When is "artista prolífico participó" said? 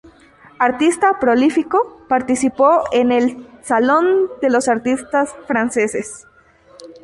0.57-2.85